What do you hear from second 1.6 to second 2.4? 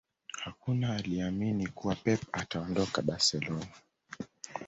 kuwa Pep